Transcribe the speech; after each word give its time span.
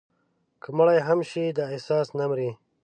که 0.61 0.69
مړي 0.77 0.99
هم 1.07 1.19
شي، 1.29 1.45
دا 1.57 1.63
احساس 1.73 2.07
نه 2.19 2.25
مري» 2.29 2.49